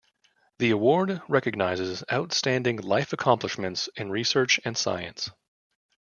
The 0.57 0.71
award 0.71 1.21
recognizes 1.27 2.03
outstanding 2.11 2.77
life 2.77 3.13
accomplishments 3.13 3.87
in 3.95 4.09
research 4.09 4.59
and 4.65 4.75
science. 4.75 5.29